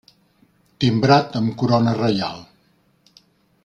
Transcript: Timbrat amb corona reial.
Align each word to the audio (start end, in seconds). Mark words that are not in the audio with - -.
Timbrat 0.85 1.37
amb 1.41 1.55
corona 1.61 1.95
reial. 2.01 2.45